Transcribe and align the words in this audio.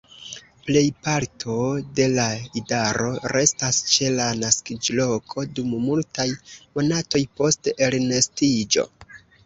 Plej 0.67 0.81
parto 1.07 1.57
de 1.99 2.07
la 2.13 2.25
idaro 2.63 3.11
restas 3.37 3.83
ĉe 3.93 4.11
la 4.17 4.27
naskiĝloko 4.41 5.47
dum 5.61 5.79
multaj 5.87 6.29
monatoj 6.79 7.27
post 7.43 7.75
elnestiĝo. 7.91 8.93